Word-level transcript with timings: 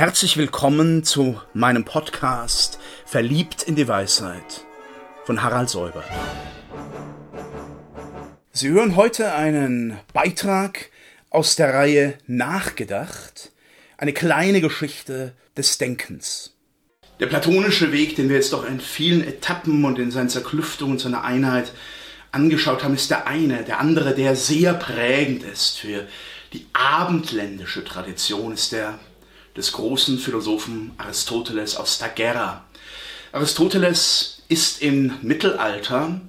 Herzlich 0.00 0.38
willkommen 0.38 1.04
zu 1.04 1.38
meinem 1.52 1.84
Podcast 1.84 2.78
Verliebt 3.04 3.64
in 3.64 3.76
die 3.76 3.86
Weisheit 3.86 4.64
von 5.26 5.42
Harald 5.42 5.68
Säuber. 5.68 6.02
Sie 8.50 8.70
hören 8.70 8.96
heute 8.96 9.34
einen 9.34 9.98
Beitrag 10.14 10.88
aus 11.28 11.54
der 11.54 11.74
Reihe 11.74 12.14
Nachgedacht, 12.26 13.52
eine 13.98 14.14
kleine 14.14 14.62
Geschichte 14.62 15.34
des 15.54 15.76
Denkens. 15.76 16.56
Der 17.20 17.26
platonische 17.26 17.92
Weg, 17.92 18.16
den 18.16 18.30
wir 18.30 18.36
jetzt 18.36 18.54
doch 18.54 18.66
in 18.66 18.80
vielen 18.80 19.22
Etappen 19.22 19.84
und 19.84 19.98
in 19.98 20.10
seinen 20.10 20.30
Zerklüftungen 20.30 20.92
und 20.92 21.00
seiner 21.00 21.24
Einheit 21.24 21.72
angeschaut 22.32 22.84
haben, 22.84 22.94
ist 22.94 23.10
der 23.10 23.26
eine. 23.26 23.64
Der 23.64 23.80
andere, 23.80 24.14
der 24.14 24.34
sehr 24.34 24.72
prägend 24.72 25.42
ist 25.42 25.78
für 25.78 26.08
die 26.54 26.64
abendländische 26.72 27.84
Tradition, 27.84 28.54
ist 28.54 28.72
der 28.72 28.98
des 29.56 29.72
großen 29.72 30.18
Philosophen 30.18 30.92
Aristoteles 30.98 31.76
aus 31.76 31.96
Stagera. 31.96 32.64
Aristoteles 33.32 34.42
ist 34.48 34.82
im 34.82 35.12
Mittelalter, 35.22 36.20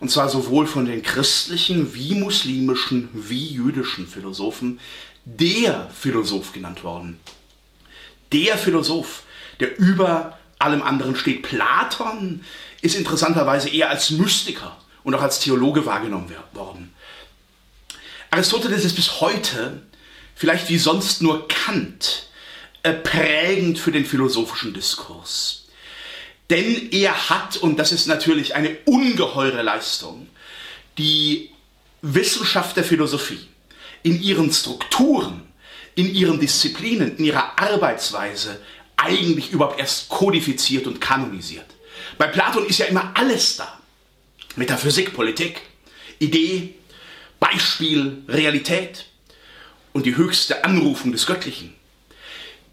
und 0.00 0.10
zwar 0.10 0.28
sowohl 0.28 0.66
von 0.66 0.86
den 0.86 1.02
christlichen 1.02 1.94
wie 1.94 2.14
muslimischen 2.14 3.08
wie 3.12 3.48
jüdischen 3.48 4.06
Philosophen, 4.06 4.80
der 5.24 5.90
Philosoph 5.94 6.52
genannt 6.52 6.84
worden. 6.84 7.18
Der 8.32 8.56
Philosoph, 8.56 9.24
der 9.60 9.78
über 9.78 10.38
allem 10.58 10.82
anderen 10.82 11.16
steht. 11.16 11.42
Platon 11.42 12.44
ist 12.80 12.94
interessanterweise 12.94 13.68
eher 13.68 13.90
als 13.90 14.10
Mystiker 14.10 14.76
und 15.02 15.14
auch 15.14 15.22
als 15.22 15.40
Theologe 15.40 15.86
wahrgenommen 15.86 16.34
worden. 16.52 16.94
Aristoteles 18.30 18.84
ist 18.84 18.94
bis 18.94 19.20
heute, 19.20 19.82
vielleicht 20.34 20.68
wie 20.68 20.78
sonst 20.78 21.20
nur 21.20 21.48
Kant, 21.48 22.28
prägend 22.82 23.78
für 23.78 23.92
den 23.92 24.04
philosophischen 24.04 24.74
Diskurs. 24.74 25.66
Denn 26.48 26.90
er 26.90 27.30
hat, 27.30 27.58
und 27.58 27.78
das 27.78 27.92
ist 27.92 28.06
natürlich 28.06 28.54
eine 28.54 28.76
ungeheure 28.84 29.62
Leistung, 29.62 30.28
die 30.98 31.50
Wissenschaft 32.02 32.76
der 32.76 32.84
Philosophie 32.84 33.46
in 34.02 34.20
ihren 34.20 34.52
Strukturen, 34.52 35.42
in 35.94 36.12
ihren 36.12 36.40
Disziplinen, 36.40 37.16
in 37.18 37.26
ihrer 37.26 37.58
Arbeitsweise 37.58 38.60
eigentlich 38.96 39.52
überhaupt 39.52 39.78
erst 39.78 40.08
kodifiziert 40.08 40.86
und 40.86 41.00
kanonisiert. 41.00 41.66
Bei 42.18 42.26
Platon 42.26 42.66
ist 42.66 42.78
ja 42.78 42.86
immer 42.86 43.12
alles 43.14 43.56
da. 43.56 43.78
Metaphysik, 44.56 45.14
Politik, 45.14 45.60
Idee, 46.18 46.74
Beispiel, 47.38 48.22
Realität 48.28 49.06
und 49.92 50.06
die 50.06 50.16
höchste 50.16 50.64
Anrufung 50.64 51.12
des 51.12 51.26
Göttlichen. 51.26 51.74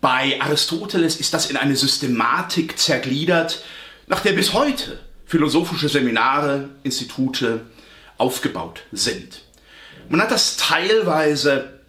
Bei 0.01 0.39
Aristoteles 0.39 1.17
ist 1.17 1.33
das 1.33 1.49
in 1.49 1.57
eine 1.57 1.75
Systematik 1.75 2.77
zergliedert, 2.77 3.63
nach 4.07 4.19
der 4.19 4.33
bis 4.33 4.53
heute 4.53 4.99
philosophische 5.25 5.89
Seminare, 5.89 6.69
Institute 6.83 7.61
aufgebaut 8.17 8.83
sind. 8.91 9.41
Man 10.09 10.21
hat 10.21 10.31
das 10.31 10.55
teilweise 10.55 11.79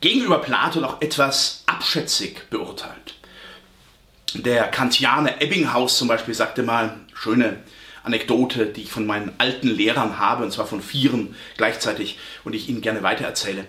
gegenüber 0.00 0.38
Platon 0.38 0.84
auch 0.84 1.00
etwas 1.00 1.62
abschätzig 1.66 2.50
beurteilt. 2.50 3.14
Der 4.34 4.64
Kantianer 4.64 5.40
Ebbinghaus 5.40 5.96
zum 5.96 6.08
Beispiel 6.08 6.34
sagte 6.34 6.62
mal, 6.62 6.98
schöne 7.14 7.62
Anekdote, 8.04 8.66
die 8.66 8.82
ich 8.82 8.90
von 8.90 9.06
meinen 9.06 9.32
alten 9.38 9.68
Lehrern 9.68 10.18
habe, 10.18 10.44
und 10.44 10.52
zwar 10.52 10.66
von 10.66 10.82
vieren 10.82 11.34
gleichzeitig 11.56 12.18
und 12.44 12.54
ich 12.54 12.68
Ihnen 12.68 12.82
gerne 12.82 13.02
weitererzähle. 13.02 13.64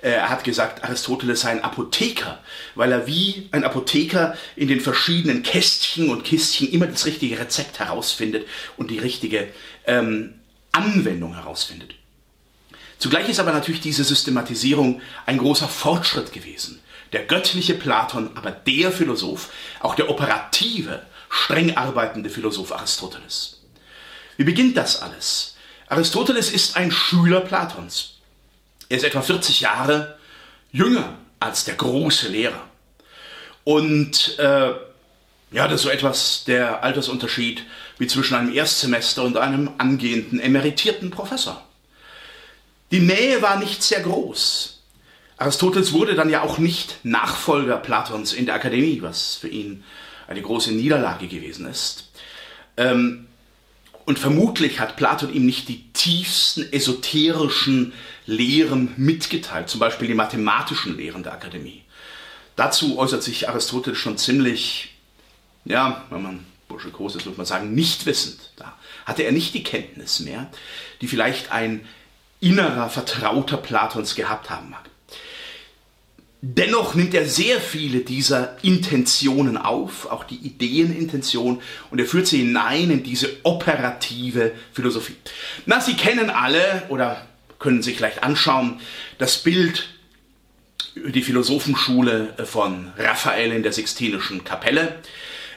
Äh, 0.00 0.12
er 0.12 0.30
hat 0.30 0.44
gesagt, 0.44 0.84
Aristoteles 0.84 1.40
sei 1.40 1.50
ein 1.50 1.64
Apotheker, 1.64 2.38
weil 2.76 2.92
er 2.92 3.06
wie 3.08 3.48
ein 3.50 3.64
Apotheker 3.64 4.36
in 4.54 4.68
den 4.68 4.80
verschiedenen 4.80 5.42
Kästchen 5.42 6.08
und 6.08 6.24
Kistchen 6.24 6.70
immer 6.70 6.86
das 6.86 7.04
richtige 7.04 7.38
Rezept 7.38 7.80
herausfindet 7.80 8.46
und 8.76 8.90
die 8.92 8.98
richtige 8.98 9.48
ähm, 9.86 10.34
Anwendung 10.70 11.34
herausfindet. 11.34 11.94
Zugleich 12.98 13.28
ist 13.28 13.40
aber 13.40 13.52
natürlich 13.52 13.80
diese 13.80 14.04
Systematisierung 14.04 15.00
ein 15.26 15.38
großer 15.38 15.68
Fortschritt 15.68 16.32
gewesen. 16.32 16.80
Der 17.12 17.24
göttliche 17.24 17.74
Platon, 17.74 18.30
aber 18.36 18.52
der 18.52 18.92
Philosoph, 18.92 19.50
auch 19.80 19.96
der 19.96 20.10
operative, 20.10 21.02
streng 21.28 21.76
arbeitende 21.76 22.30
Philosoph 22.30 22.72
Aristoteles. 22.72 23.59
Wie 24.40 24.44
beginnt 24.44 24.78
das 24.78 25.02
alles? 25.02 25.54
Aristoteles 25.88 26.50
ist 26.50 26.74
ein 26.74 26.90
Schüler 26.90 27.42
Platons. 27.42 28.14
Er 28.88 28.96
ist 28.96 29.04
etwa 29.04 29.20
40 29.20 29.60
Jahre 29.60 30.16
jünger 30.72 31.18
als 31.40 31.66
der 31.66 31.74
große 31.74 32.28
Lehrer. 32.28 32.66
Und 33.64 34.38
äh, 34.38 34.70
ja, 35.50 35.68
das 35.68 35.74
ist 35.74 35.82
so 35.82 35.90
etwas 35.90 36.44
der 36.44 36.82
Altersunterschied 36.82 37.66
wie 37.98 38.06
zwischen 38.06 38.34
einem 38.34 38.50
Erstsemester 38.50 39.24
und 39.24 39.36
einem 39.36 39.72
angehenden 39.76 40.40
emeritierten 40.40 41.10
Professor. 41.10 41.62
Die 42.92 43.00
Nähe 43.00 43.42
war 43.42 43.58
nicht 43.58 43.82
sehr 43.82 44.00
groß. 44.00 44.80
Aristoteles 45.36 45.92
wurde 45.92 46.14
dann 46.14 46.30
ja 46.30 46.40
auch 46.40 46.56
nicht 46.56 46.96
Nachfolger 47.02 47.76
Platons 47.76 48.32
in 48.32 48.46
der 48.46 48.54
Akademie, 48.54 49.02
was 49.02 49.34
für 49.34 49.48
ihn 49.48 49.84
eine 50.28 50.40
große 50.40 50.72
Niederlage 50.72 51.28
gewesen 51.28 51.66
ist. 51.66 52.08
Ähm, 52.78 53.26
und 54.10 54.18
vermutlich 54.18 54.80
hat 54.80 54.96
Platon 54.96 55.32
ihm 55.32 55.46
nicht 55.46 55.68
die 55.68 55.84
tiefsten 55.92 56.72
esoterischen 56.72 57.92
Lehren 58.26 58.92
mitgeteilt, 58.96 59.68
zum 59.68 59.78
Beispiel 59.78 60.08
die 60.08 60.14
mathematischen 60.14 60.96
Lehren 60.96 61.22
der 61.22 61.32
Akademie. 61.32 61.82
Dazu 62.56 62.98
äußert 62.98 63.22
sich 63.22 63.48
Aristoteles 63.48 63.98
schon 63.98 64.18
ziemlich, 64.18 64.96
ja, 65.64 66.04
wenn 66.10 66.24
man 66.24 66.46
burschikos 66.66 67.14
ist, 67.14 67.24
würde 67.24 67.36
man 67.36 67.46
sagen, 67.46 67.72
nicht 67.72 68.04
wissend. 68.04 68.50
Da 68.56 68.76
hatte 69.06 69.22
er 69.22 69.30
nicht 69.30 69.54
die 69.54 69.62
Kenntnis 69.62 70.18
mehr, 70.18 70.50
die 71.00 71.06
vielleicht 71.06 71.52
ein 71.52 71.86
innerer 72.40 72.90
Vertrauter 72.90 73.58
Platons 73.58 74.16
gehabt 74.16 74.50
haben 74.50 74.70
mag. 74.70 74.89
Dennoch 76.42 76.94
nimmt 76.94 77.12
er 77.12 77.26
sehr 77.26 77.60
viele 77.60 78.00
dieser 78.00 78.56
Intentionen 78.62 79.58
auf, 79.58 80.10
auch 80.10 80.24
die 80.24 80.36
Ideenintention, 80.36 81.60
und 81.90 81.98
er 81.98 82.06
führt 82.06 82.26
sie 82.26 82.38
hinein 82.38 82.90
in 82.90 83.02
diese 83.02 83.28
operative 83.42 84.52
Philosophie. 84.72 85.16
Na, 85.66 85.82
Sie 85.82 85.96
kennen 85.96 86.30
alle 86.30 86.84
oder 86.88 87.26
können 87.58 87.82
sich 87.82 88.00
leicht 88.00 88.22
anschauen 88.22 88.80
das 89.18 89.36
Bild 89.36 89.90
die 90.96 91.22
Philosophenschule 91.22 92.34
von 92.44 92.90
Raphael 92.96 93.52
in 93.52 93.62
der 93.62 93.72
Sixtinischen 93.72 94.44
Kapelle, 94.44 94.96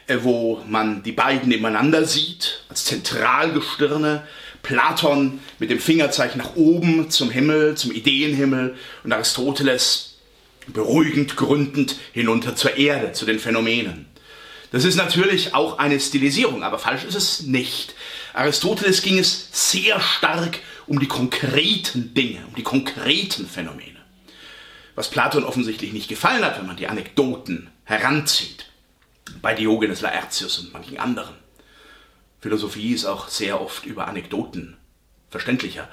äh, 0.08 0.18
wo 0.22 0.62
man 0.68 1.02
die 1.02 1.14
beiden 1.14 1.48
nebeneinander 1.48 2.06
sieht, 2.06 2.64
als 2.70 2.84
Zentralgestirne, 2.86 4.28
Platon 4.62 5.40
mit 5.60 5.70
dem 5.70 5.80
Fingerzeichen 5.80 6.40
nach 6.40 6.56
oben 6.56 7.10
zum 7.10 7.32
Himmel, 7.32 7.76
zum 7.76 7.92
Ideenhimmel 7.92 8.76
und 9.04 9.14
Aristoteles 9.14 10.12
beruhigend, 10.68 11.35
gründend 11.35 11.97
hinunter 12.13 12.56
zur 12.56 12.78
Erde, 12.78 13.12
zu 13.12 13.25
den 13.25 13.40
Phänomenen. 13.40 14.06
Das 14.72 14.85
ist 14.85 14.96
natürlich 14.96 15.53
auch 15.53 15.78
eine 15.78 16.00
Stilisierung, 16.00 16.63
aber 16.63 16.79
falsch 16.79 17.03
ist 17.03 17.16
es 17.16 17.41
nicht. 17.41 17.94
Aristoteles 18.34 19.03
ging 19.03 19.19
es 19.19 19.50
sehr 19.51 20.00
stark 20.00 20.59
um 20.88 21.00
die 21.00 21.07
konkreten 21.07 22.13
Dinge, 22.13 22.44
um 22.47 22.56
die 22.56 22.63
konkreten 22.63 23.47
Phänomene. 23.47 24.00
Was 24.96 25.09
Platon 25.09 25.44
offensichtlich 25.44 25.94
nicht 25.94 26.09
gefallen 26.09 26.44
hat, 26.44 26.57
wenn 26.57 26.68
man 26.68 26.78
die 26.78 26.88
Anekdoten 26.88 27.69
heranzieht. 27.84 28.66
Bei 29.41 29.53
Diogenes 29.53 30.01
Laertius 30.01 30.59
und 30.59 30.74
manchen 30.74 30.97
anderen. 30.97 31.35
Philosophie 32.41 32.94
ist 32.94 33.06
auch 33.06 33.30
sehr 33.30 33.62
oft 33.62 33.85
über 33.85 34.07
Anekdoten 34.07 34.78
verständlicher. 35.30 35.88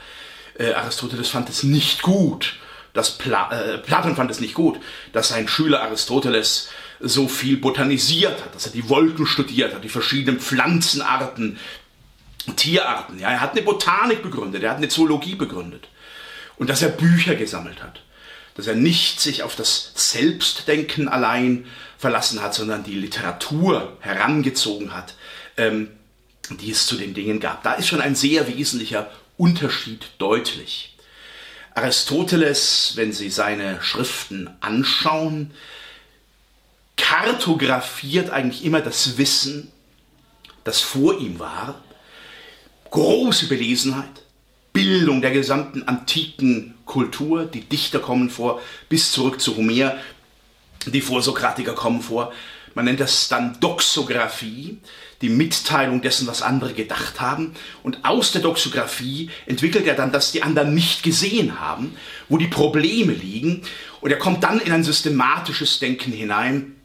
Äh, 0.58 0.72
Aristoteles 0.72 1.28
fand 1.28 1.48
es 1.48 1.62
nicht 1.62 2.02
gut, 2.02 2.56
dass 2.92 3.18
Pla 3.18 3.50
äh, 3.52 3.78
Platon 3.78 4.16
fand 4.16 4.30
es 4.30 4.40
nicht 4.40 4.54
gut, 4.54 4.80
dass 5.12 5.28
sein 5.28 5.48
Schüler 5.48 5.82
Aristoteles 5.82 6.68
so 7.00 7.28
viel 7.28 7.56
botanisiert 7.56 8.42
hat, 8.42 8.54
dass 8.54 8.66
er 8.66 8.72
die 8.72 8.88
Wolken 8.88 9.26
studiert 9.26 9.74
hat, 9.74 9.84
die 9.84 9.88
verschiedenen 9.88 10.40
Pflanzenarten, 10.40 11.58
Tierarten. 12.56 13.18
Ja, 13.18 13.30
er 13.30 13.40
hat 13.40 13.52
eine 13.52 13.62
Botanik 13.62 14.22
begründet, 14.22 14.62
er 14.62 14.70
hat 14.70 14.78
eine 14.78 14.88
Zoologie 14.88 15.34
begründet 15.34 15.88
und 16.56 16.68
dass 16.68 16.82
er 16.82 16.88
Bücher 16.88 17.34
gesammelt 17.36 17.82
hat, 17.82 18.02
dass 18.54 18.66
er 18.66 18.74
nicht 18.74 19.20
sich 19.20 19.42
auf 19.42 19.56
das 19.56 19.92
Selbstdenken 19.94 21.08
allein 21.08 21.66
verlassen 21.98 22.42
hat, 22.42 22.54
sondern 22.54 22.82
die 22.82 22.94
Literatur 22.94 23.96
herangezogen 24.00 24.94
hat, 24.94 25.14
ähm, 25.56 25.90
die 26.50 26.70
es 26.70 26.86
zu 26.86 26.96
den 26.96 27.14
Dingen 27.14 27.40
gab. 27.40 27.62
Da 27.62 27.74
ist 27.74 27.88
schon 27.88 28.00
ein 28.00 28.14
sehr 28.14 28.48
wesentlicher 28.48 29.10
Unterschied 29.36 30.06
deutlich. 30.18 30.96
Aristoteles, 31.74 32.92
wenn 32.96 33.12
Sie 33.12 33.30
seine 33.30 33.80
Schriften 33.82 34.50
anschauen, 34.60 35.52
kartografiert 36.96 38.30
eigentlich 38.30 38.64
immer 38.64 38.80
das 38.80 39.18
Wissen, 39.18 39.70
das 40.64 40.80
vor 40.80 41.18
ihm 41.18 41.38
war. 41.38 41.80
Große 42.90 43.46
Belesenheit, 43.46 44.22
Bildung 44.72 45.20
der 45.20 45.30
gesamten 45.30 45.84
antiken 45.84 46.74
Kultur, 46.86 47.44
die 47.44 47.62
Dichter 47.62 48.00
kommen 48.00 48.30
vor, 48.30 48.60
bis 48.88 49.12
zurück 49.12 49.40
zu 49.40 49.56
Homer. 49.56 49.96
Die 50.86 51.00
Vorsokratiker 51.00 51.74
kommen 51.74 52.02
vor. 52.02 52.32
Man 52.74 52.84
nennt 52.84 53.00
das 53.00 53.28
dann 53.28 53.58
Doxographie, 53.60 54.78
die 55.20 55.28
Mitteilung 55.28 56.00
dessen, 56.02 56.26
was 56.26 56.42
andere 56.42 56.72
gedacht 56.72 57.20
haben. 57.20 57.54
Und 57.82 58.04
aus 58.04 58.32
der 58.32 58.42
Doxographie 58.42 59.30
entwickelt 59.46 59.86
er 59.86 59.94
dann, 59.94 60.12
dass 60.12 60.32
die 60.32 60.42
anderen 60.42 60.74
nicht 60.74 61.02
gesehen 61.02 61.60
haben, 61.60 61.94
wo 62.28 62.38
die 62.38 62.46
Probleme 62.46 63.12
liegen. 63.12 63.62
Und 64.00 64.10
er 64.10 64.18
kommt 64.18 64.44
dann 64.44 64.60
in 64.60 64.72
ein 64.72 64.84
systematisches 64.84 65.78
Denken 65.78 66.12
hinein, 66.12 66.76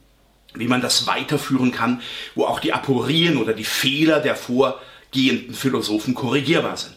wie 0.54 0.68
man 0.68 0.82
das 0.82 1.08
weiterführen 1.08 1.72
kann, 1.72 2.02
wo 2.34 2.46
auch 2.46 2.60
die 2.60 2.74
Aporien 2.74 3.38
oder 3.38 3.54
die 3.54 3.64
Fehler 3.64 4.20
der 4.20 4.36
vorgehenden 4.36 5.54
Philosophen 5.54 6.16
korrigierbar 6.16 6.78
sind. 6.78 6.96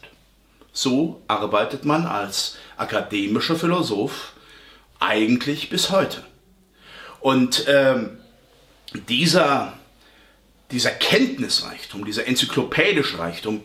So 0.72 1.22
arbeitet 1.28 1.84
man 1.84 2.06
als 2.06 2.56
akademischer 2.76 3.56
Philosoph 3.56 4.32
eigentlich 5.00 5.70
bis 5.70 5.90
heute. 5.90 6.22
Und 7.20 7.64
ähm, 7.68 8.17
dieser, 8.94 9.78
dieser 10.70 10.90
Kenntnisreichtum, 10.90 12.04
dieser 12.04 12.26
enzyklopädische 12.26 13.18
Reichtum 13.18 13.62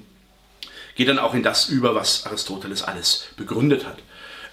geht 0.96 1.08
dann 1.08 1.20
auch 1.20 1.34
in 1.34 1.44
das 1.44 1.70
über, 1.70 1.96
was 1.96 2.26
Aristoteles 2.26 2.84
alles 2.84 3.28
begründet 3.36 3.86
hat. 3.86 3.98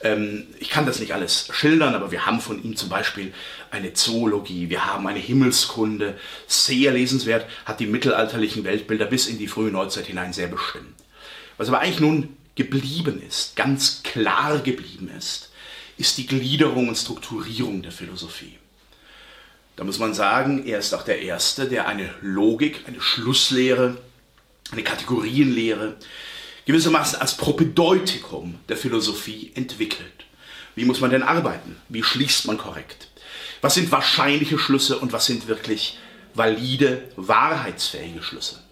Ähm, 0.02 0.46
ich 0.58 0.70
kann 0.70 0.87
das 0.87 0.99
nicht 1.00 1.12
alles 1.12 1.49
schildern, 1.52 1.94
aber 1.94 2.11
wir 2.11 2.25
haben 2.25 2.40
von 2.40 2.62
ihm 2.62 2.76
zum 2.76 2.88
Beispiel 2.88 3.34
eine 3.70 3.93
Zoologie, 3.93 4.70
wir 4.70 4.87
haben 4.87 5.06
eine 5.06 5.19
Himmelskunde, 5.19 6.19
sehr 6.46 6.93
lesenswert, 6.93 7.46
hat 7.64 7.81
die 7.81 7.87
mittelalterlichen 7.87 8.64
Weltbilder 8.64 9.06
bis 9.06 9.26
in 9.26 9.38
die 9.38 9.49
frühe 9.49 9.70
Neuzeit 9.70 10.06
hinein 10.06 10.32
sehr 10.32 10.49
bestimmt. 10.49 10.94
Was 11.58 11.69
aber 11.69 11.81
eigentlich 11.81 12.00
nun 12.00 12.37
geblieben 12.55 13.23
ist, 13.26 13.56
ganz 13.56 14.02
klar 14.02 14.58
geblieben 14.58 15.11
ist, 15.16 15.50
ist 15.99 16.16
die 16.16 16.26
Gliederung 16.26 16.88
und 16.88 16.96
Strukturierung 16.96 17.82
der 17.82 17.93
Philosophie. 17.93 18.56
Da 19.76 19.84
muss 19.84 19.99
man 19.99 20.14
sagen, 20.14 20.67
er 20.67 20.78
ist 20.78 20.93
auch 20.93 21.05
der 21.05 21.22
Erste, 21.22 21.67
der 21.67 21.88
eine 21.88 22.12
Logik, 22.20 22.84
eine 22.87 23.00
Schlusslehre, 23.00 23.96
eine 24.72 24.82
Kategorienlehre 24.82 25.96
gewissermaßen 26.67 27.20
als 27.20 27.37
Propedeutikum 27.37 28.58
der 28.69 28.76
Philosophie 28.76 29.52
entwickelt. 29.55 30.26
Wie 30.75 30.84
muss 30.84 31.00
man 31.00 31.11
denn 31.11 31.22
arbeiten? 31.22 31.76
Wie 31.88 32.02
schließt 32.02 32.46
man 32.46 32.58
korrekt? 32.58 33.08
Was 33.61 33.75
sind 33.75 33.90
wahrscheinliche 33.90 34.58
Schlüsse 34.58 34.99
und 34.99 35.12
was 35.12 35.26
sind 35.26 35.49
wirklich 35.49 35.99
valide, 36.34 37.02
wahrheitsfähige 37.16 38.23
Schlüsse? 38.23 38.62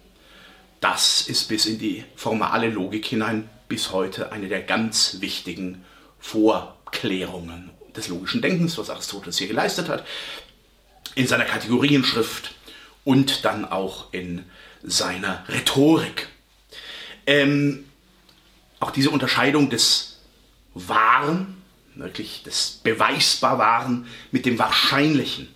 Das 0.79 1.27
ist 1.27 1.49
bis 1.49 1.65
in 1.65 1.77
die 1.77 2.05
formale 2.15 2.69
Logik 2.69 3.05
hinein 3.05 3.49
bis 3.67 3.91
heute 3.91 4.31
eine 4.31 4.47
der 4.47 4.61
ganz 4.61 5.17
wichtigen 5.19 5.83
Vorklärungen 6.19 7.71
des 7.95 8.07
logischen 8.07 8.41
Denkens, 8.41 8.77
was 8.77 8.89
Aristoteles 8.89 9.37
hier 9.37 9.47
geleistet 9.47 9.89
hat 9.89 10.05
in 11.19 11.27
seiner 11.27 11.43
Kategorienschrift 11.43 12.55
und 13.03 13.43
dann 13.43 13.65
auch 13.65 14.13
in 14.13 14.45
seiner 14.81 15.43
Rhetorik. 15.49 16.29
Ähm, 17.27 17.83
auch 18.79 18.91
diese 18.91 19.09
Unterscheidung 19.09 19.69
des 19.69 20.21
Wahren, 20.73 21.61
wirklich 21.95 22.43
des 22.43 22.79
beweisbar 22.83 23.57
Wahren 23.57 24.07
mit 24.31 24.45
dem 24.45 24.57
Wahrscheinlichen. 24.59 25.53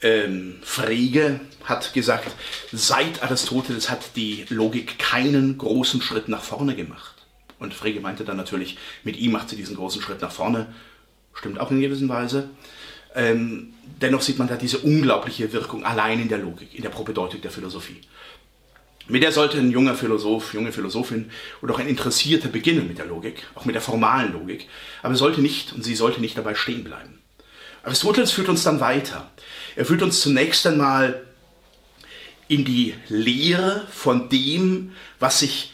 Ähm, 0.00 0.60
Frege 0.62 1.40
hat 1.64 1.92
gesagt, 1.92 2.30
seit 2.70 3.24
Aristoteles 3.24 3.90
hat 3.90 4.14
die 4.14 4.46
Logik 4.50 5.00
keinen 5.00 5.58
großen 5.58 6.00
Schritt 6.00 6.28
nach 6.28 6.44
vorne 6.44 6.76
gemacht. 6.76 7.26
Und 7.58 7.74
Frege 7.74 7.98
meinte 7.98 8.22
dann 8.24 8.36
natürlich, 8.36 8.78
mit 9.02 9.16
ihm 9.16 9.32
macht 9.32 9.48
sie 9.48 9.56
diesen 9.56 9.74
großen 9.74 10.00
Schritt 10.00 10.20
nach 10.20 10.30
vorne. 10.30 10.72
Stimmt 11.32 11.58
auch 11.58 11.72
in 11.72 11.80
gewisser 11.80 12.08
Weise. 12.08 12.50
Ähm, 13.14 13.74
dennoch 14.00 14.22
sieht 14.22 14.38
man 14.38 14.48
da 14.48 14.56
diese 14.56 14.78
unglaubliche 14.78 15.52
Wirkung 15.52 15.84
allein 15.84 16.20
in 16.20 16.28
der 16.28 16.38
Logik, 16.38 16.74
in 16.74 16.82
der 16.82 16.90
Propedeutik 16.90 17.42
der 17.42 17.50
Philosophie. 17.50 18.00
Mit 19.06 19.22
der 19.22 19.32
sollte 19.32 19.58
ein 19.58 19.70
junger 19.70 19.94
Philosoph, 19.94 20.54
junge 20.54 20.72
Philosophin 20.72 21.30
oder 21.60 21.74
auch 21.74 21.78
ein 21.78 21.88
Interessierter 21.88 22.48
beginnen 22.48 22.88
mit 22.88 22.98
der 22.98 23.06
Logik, 23.06 23.42
auch 23.54 23.66
mit 23.66 23.74
der 23.74 23.82
formalen 23.82 24.32
Logik, 24.32 24.66
aber 25.02 25.14
sollte 25.14 25.42
nicht 25.42 25.74
und 25.74 25.84
sie 25.84 25.94
sollte 25.94 26.20
nicht 26.20 26.38
dabei 26.38 26.54
stehen 26.54 26.84
bleiben. 26.84 27.18
Aristoteles 27.82 28.32
führt 28.32 28.48
uns 28.48 28.62
dann 28.62 28.80
weiter. 28.80 29.30
Er 29.76 29.84
führt 29.84 30.02
uns 30.02 30.22
zunächst 30.22 30.66
einmal 30.66 31.22
in 32.48 32.64
die 32.64 32.94
Lehre 33.08 33.86
von 33.90 34.30
dem, 34.30 34.92
was 35.18 35.40
sich 35.40 35.72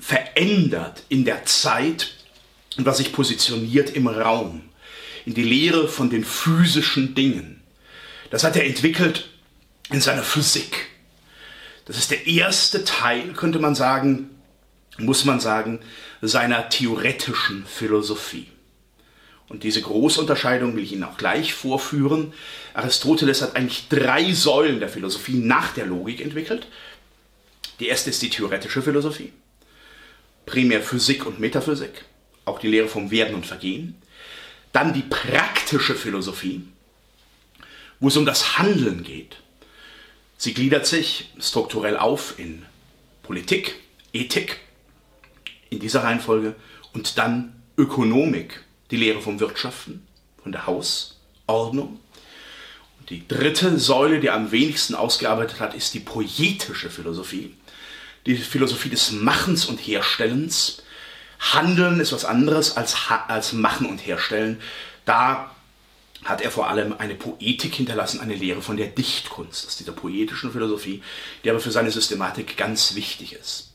verändert 0.00 1.04
in 1.08 1.24
der 1.24 1.44
Zeit 1.44 2.14
und 2.76 2.86
was 2.86 2.96
sich 2.96 3.12
positioniert 3.12 3.90
im 3.90 4.08
Raum 4.08 4.62
in 5.24 5.34
die 5.34 5.42
Lehre 5.42 5.88
von 5.88 6.10
den 6.10 6.24
physischen 6.24 7.14
Dingen. 7.14 7.62
Das 8.30 8.44
hat 8.44 8.56
er 8.56 8.66
entwickelt 8.66 9.28
in 9.90 10.00
seiner 10.00 10.22
Physik. 10.22 10.88
Das 11.84 11.98
ist 11.98 12.10
der 12.10 12.26
erste 12.26 12.84
Teil, 12.84 13.32
könnte 13.32 13.58
man 13.58 13.74
sagen, 13.74 14.30
muss 14.98 15.24
man 15.24 15.40
sagen, 15.40 15.80
seiner 16.20 16.68
theoretischen 16.68 17.66
Philosophie. 17.66 18.48
Und 19.48 19.64
diese 19.64 19.82
Großunterscheidung 19.82 20.76
will 20.76 20.84
ich 20.84 20.92
Ihnen 20.92 21.04
auch 21.04 21.18
gleich 21.18 21.52
vorführen. 21.52 22.32
Aristoteles 22.72 23.42
hat 23.42 23.56
eigentlich 23.56 23.88
drei 23.88 24.32
Säulen 24.32 24.80
der 24.80 24.88
Philosophie 24.88 25.34
nach 25.34 25.74
der 25.74 25.86
Logik 25.86 26.20
entwickelt. 26.20 26.66
Die 27.80 27.88
erste 27.88 28.10
ist 28.10 28.22
die 28.22 28.30
theoretische 28.30 28.80
Philosophie, 28.80 29.32
primär 30.46 30.80
Physik 30.80 31.26
und 31.26 31.40
Metaphysik, 31.40 32.04
auch 32.44 32.60
die 32.60 32.68
Lehre 32.68 32.88
vom 32.88 33.10
Werden 33.10 33.34
und 33.34 33.44
Vergehen. 33.44 33.96
Dann 34.72 34.92
die 34.94 35.02
praktische 35.02 35.94
Philosophie, 35.94 36.62
wo 38.00 38.08
es 38.08 38.16
um 38.16 38.26
das 38.26 38.58
Handeln 38.58 39.04
geht. 39.04 39.36
Sie 40.36 40.54
gliedert 40.54 40.86
sich 40.86 41.30
strukturell 41.38 41.96
auf 41.96 42.38
in 42.38 42.64
Politik, 43.22 43.76
Ethik, 44.12 44.58
in 45.70 45.78
dieser 45.78 46.02
Reihenfolge, 46.02 46.56
und 46.92 47.16
dann 47.18 47.62
Ökonomik, 47.76 48.64
die 48.90 48.96
Lehre 48.96 49.20
vom 49.20 49.40
Wirtschaften, 49.40 50.06
von 50.42 50.52
der 50.52 50.66
Hausordnung. 50.66 52.00
Und 53.00 53.10
die 53.10 53.26
dritte 53.26 53.78
Säule, 53.78 54.20
die 54.20 54.30
am 54.30 54.52
wenigsten 54.52 54.94
ausgearbeitet 54.94 55.60
hat, 55.60 55.74
ist 55.74 55.94
die 55.94 56.00
poetische 56.00 56.90
Philosophie, 56.90 57.54
die 58.26 58.36
Philosophie 58.36 58.90
des 58.90 59.12
Machens 59.12 59.66
und 59.66 59.78
Herstellens, 59.78 60.82
Handeln 61.42 61.98
ist 61.98 62.12
was 62.12 62.24
anderes 62.24 62.76
als, 62.76 62.96
als 63.28 63.52
Machen 63.52 63.86
und 63.86 63.98
Herstellen. 63.98 64.60
Da 65.04 65.50
hat 66.24 66.40
er 66.40 66.52
vor 66.52 66.68
allem 66.68 66.94
eine 66.96 67.16
Poetik 67.16 67.74
hinterlassen, 67.74 68.20
eine 68.20 68.36
Lehre 68.36 68.62
von 68.62 68.76
der 68.76 68.86
Dichtkunst, 68.86 69.66
aus 69.66 69.76
dieser 69.76 69.92
poetischen 69.92 70.52
Philosophie, 70.52 71.02
die 71.42 71.50
aber 71.50 71.58
für 71.58 71.72
seine 71.72 71.90
Systematik 71.90 72.56
ganz 72.56 72.94
wichtig 72.94 73.32
ist. 73.32 73.72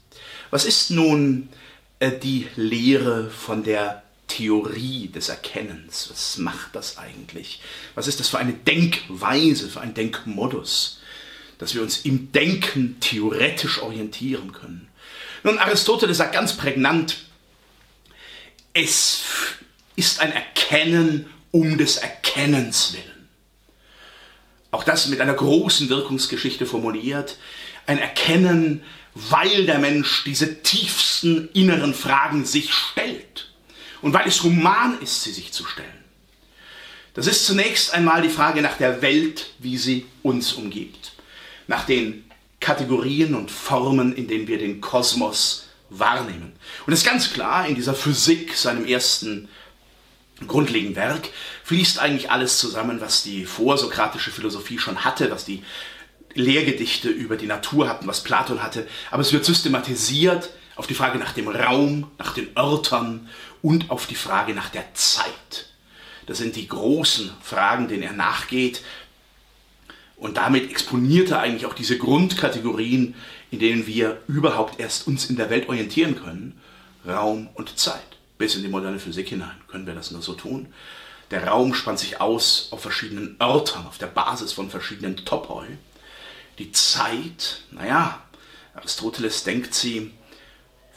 Was 0.50 0.64
ist 0.64 0.92
nun 0.92 1.50
äh, 2.00 2.12
die 2.12 2.48
Lehre 2.56 3.30
von 3.30 3.64
der 3.64 4.02
Theorie 4.28 5.10
des 5.10 5.28
Erkennens? 5.28 6.08
Was 6.10 6.38
macht 6.38 6.74
das 6.74 6.98
eigentlich? 6.98 7.62
Was 7.96 8.08
ist 8.08 8.22
das 8.22 8.30
für 8.30 8.38
eine 8.38 8.54
Denkweise, 8.54 9.68
für 9.68 9.82
ein 9.82 9.94
Denkmodus, 9.94 11.02
dass 11.58 11.76
wir 11.76 11.82
uns 11.82 12.06
im 12.06 12.32
Denken 12.32 12.98
theoretisch 13.02 13.82
orientieren 13.82 14.54
können? 14.54 14.88
Nun, 15.44 15.60
Aristoteles 15.60 16.18
sagt 16.18 16.34
ganz 16.34 16.54
prägnant, 16.56 17.27
es 18.78 19.24
ist 19.96 20.20
ein 20.20 20.32
Erkennen 20.32 21.26
um 21.52 21.78
des 21.78 21.98
Erkennens 21.98 22.94
willen. 22.94 23.28
Auch 24.70 24.84
das 24.84 25.08
mit 25.08 25.20
einer 25.20 25.34
großen 25.34 25.90
Wirkungsgeschichte 25.90 26.66
formuliert. 26.68 27.38
Ein 27.88 27.98
Erkennen, 27.98 28.84
weil 29.16 29.66
der 29.66 29.80
Mensch 29.80 30.24
diese 30.26 30.62
tiefsten 30.62 31.50
inneren 31.54 31.96
Fragen 31.96 32.46
sich 32.46 32.72
stellt 32.72 33.52
und 34.02 34.14
weil 34.14 34.28
es 34.28 34.44
human 34.44 35.02
ist, 35.02 35.24
sie 35.24 35.32
sich 35.32 35.52
zu 35.52 35.66
stellen. 35.66 35.88
Das 37.16 37.26
ist 37.26 37.48
zunächst 37.48 37.96
einmal 37.96 38.22
die 38.22 38.30
Frage 38.30 38.62
nach 38.62 38.78
der 38.78 39.02
Welt, 39.02 39.50
wie 39.58 39.78
sie 39.78 40.06
uns 40.22 40.54
umgibt, 40.54 41.14
nach 41.66 41.86
den 41.86 42.30
Kategorien 42.60 43.34
und 43.34 43.50
Formen, 43.50 44.14
in 44.16 44.28
denen 44.28 44.48
wir 44.48 44.60
den 44.60 44.82
Kosmos 44.82 45.67
wahrnehmen. 45.90 46.54
Und 46.86 46.94
es 46.94 47.00
ist 47.00 47.06
ganz 47.06 47.34
klar, 47.34 47.68
in 47.68 47.76
dieser 47.76 47.94
Physik, 47.94 48.56
seinem 48.56 48.86
ersten 48.86 49.50
grundlegenden 50.46 50.96
Werk, 50.96 51.30
fließt 51.64 52.00
eigentlich 52.00 52.30
alles 52.32 52.60
zusammen, 52.60 53.02
was 53.02 53.24
die 53.24 53.46
vorsokratische 53.46 54.32
Philosophie 54.32 54.78
schon 54.78 55.04
hatte, 55.04 55.32
was 55.32 55.46
die 55.46 55.64
Lehrgedichte 56.34 57.10
über 57.10 57.36
die 57.36 57.48
Natur 57.48 57.90
hatten, 57.90 58.08
was 58.08 58.24
Platon 58.24 58.62
hatte. 58.62 58.88
Aber 59.10 59.22
es 59.22 59.34
wird 59.34 59.46
systematisiert 59.46 60.52
auf 60.76 60.88
die 60.88 60.94
Frage 60.94 61.18
nach 61.18 61.34
dem 61.34 61.48
Raum, 61.48 62.12
nach 62.20 62.34
den 62.34 62.50
Örtern 62.56 63.30
und 63.62 63.90
auf 63.90 64.06
die 64.06 64.16
Frage 64.16 64.54
nach 64.54 64.70
der 64.70 64.94
Zeit. 64.94 65.70
Das 66.28 66.38
sind 66.38 66.56
die 66.56 66.68
großen 66.68 67.32
Fragen, 67.42 67.88
denen 67.88 68.04
er 68.04 68.14
nachgeht. 68.14 68.84
Und 70.18 70.38
damit 70.38 70.70
exponiert 70.70 71.32
er 71.32 71.40
eigentlich 71.40 71.66
auch 71.66 71.74
diese 71.74 71.98
Grundkategorien, 71.98 73.16
in 73.52 73.60
denen 73.60 73.88
wir 73.88 74.22
überhaupt 74.28 74.80
erst 74.80 75.08
uns 75.08 75.30
in 75.30 75.36
der 75.36 75.50
Welt 75.50 75.70
orientieren 75.70 76.16
können, 76.16 76.60
Raum 77.06 77.50
und 77.54 77.78
Zeit. 77.80 78.18
Bis 78.38 78.56
in 78.56 78.62
die 78.62 78.68
moderne 78.68 79.00
Physik 79.00 79.30
hinein 79.30 79.56
können 79.68 79.88
wir 79.88 79.96
das 79.96 80.12
nur 80.12 80.22
so 80.22 80.34
tun. 80.34 80.68
Der 81.32 81.48
Raum 81.48 81.74
spannt 81.74 82.00
sich 82.00 82.22
aus 82.22 82.68
auf 82.72 82.82
verschiedenen 82.82 83.36
Örtern, 83.42 83.86
auf 83.88 83.98
der 83.98 84.08
Basis 84.08 84.54
von 84.54 84.70
verschiedenen 84.70 85.18
Topoi. 85.18 85.66
Die 86.60 86.72
Zeit, 86.72 87.62
naja, 87.72 88.24
Aristoteles 88.74 89.44
denkt 89.44 89.74
sie 89.74 90.12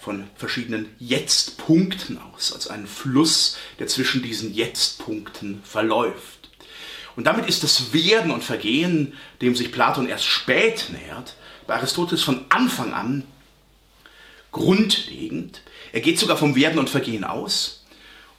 von 0.00 0.24
verschiedenen 0.34 0.94
Jetzt-Punkten 0.98 2.18
aus, 2.18 2.52
als 2.52 2.68
einen 2.68 2.86
Fluss, 2.86 3.58
der 3.78 3.86
zwischen 3.86 4.22
diesen 4.22 4.54
Jetzt-Punkten 4.54 5.62
verläuft. 5.62 6.48
Und 7.16 7.24
damit 7.24 7.46
ist 7.46 7.64
das 7.64 7.92
Werden 7.92 8.30
und 8.30 8.44
Vergehen, 8.44 9.14
dem 9.42 9.54
sich 9.54 9.72
Platon 9.72 10.08
erst 10.08 10.24
spät 10.24 10.86
nähert, 10.90 11.34
bei 11.70 11.76
Aristoteles 11.76 12.24
von 12.24 12.46
Anfang 12.48 12.92
an 12.92 13.22
grundlegend. 14.50 15.62
Er 15.92 16.00
geht 16.00 16.18
sogar 16.18 16.36
vom 16.36 16.56
Werden 16.56 16.80
und 16.80 16.90
Vergehen 16.90 17.22
aus. 17.22 17.84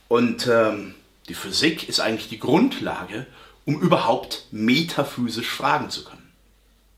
Und 0.09 0.47
ähm, 0.47 0.95
die 1.29 1.33
Physik 1.33 1.88
ist 1.88 2.01
eigentlich 2.01 2.27
die 2.27 2.39
Grundlage, 2.39 3.25
um 3.63 3.79
überhaupt 3.79 4.47
metaphysisch 4.51 5.47
fragen 5.47 5.89
zu 5.89 6.03
können. 6.03 6.20